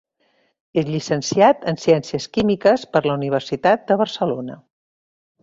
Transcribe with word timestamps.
És 0.81 0.87
llicenciat 0.93 1.61
en 1.71 1.77
Ciències 1.83 2.25
Químiques 2.39 2.87
per 2.97 3.03
la 3.09 3.19
Universitat 3.19 3.85
de 3.93 4.01
Barcelona. 4.03 4.59